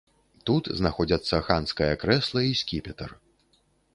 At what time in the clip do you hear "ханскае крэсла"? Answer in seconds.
1.49-2.41